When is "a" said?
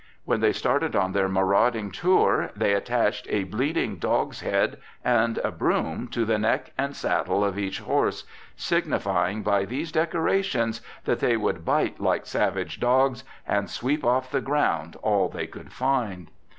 3.29-3.43, 5.43-5.51